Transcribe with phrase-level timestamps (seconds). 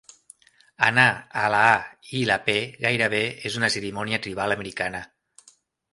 [0.87, 1.03] "Anar
[1.41, 1.75] a la A
[2.19, 2.57] i la P"
[2.87, 5.07] gairebé és una cerimònia tribal americana.